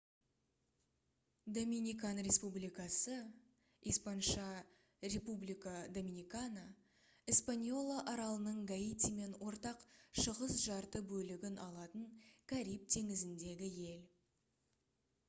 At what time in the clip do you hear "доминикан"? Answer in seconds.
1.55-2.17